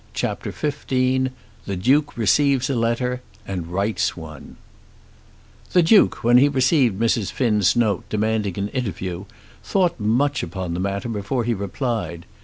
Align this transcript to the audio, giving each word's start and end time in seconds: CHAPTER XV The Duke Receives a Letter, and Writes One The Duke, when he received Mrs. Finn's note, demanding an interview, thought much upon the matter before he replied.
CHAPTER 0.15 0.49
XV 0.51 1.29
The 1.67 1.75
Duke 1.79 2.17
Receives 2.17 2.71
a 2.71 2.75
Letter, 2.75 3.21
and 3.47 3.67
Writes 3.67 4.17
One 4.17 4.55
The 5.73 5.83
Duke, 5.83 6.23
when 6.23 6.39
he 6.39 6.49
received 6.49 6.99
Mrs. 6.99 7.31
Finn's 7.31 7.75
note, 7.75 8.05
demanding 8.09 8.57
an 8.57 8.69
interview, 8.69 9.25
thought 9.63 9.99
much 9.99 10.41
upon 10.41 10.73
the 10.73 10.79
matter 10.79 11.07
before 11.09 11.43
he 11.43 11.53
replied. 11.53 12.25